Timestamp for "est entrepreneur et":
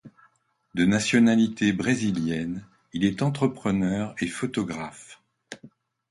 3.05-4.25